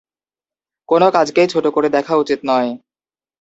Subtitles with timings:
[0.89, 2.69] কোনো কাজকেই ছোট করে দেখা উচিত নয়।